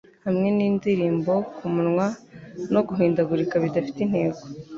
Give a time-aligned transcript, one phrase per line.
[0.25, 2.05] hamwe nindirimbo kumunwa
[2.73, 4.39] no guhindagurika bidafite intego